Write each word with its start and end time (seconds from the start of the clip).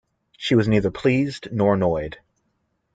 She 0.35 0.55
was 0.55 0.67
neither 0.67 0.89
pleased 0.89 1.49
nor 1.51 1.75
annoyed. 1.75 2.17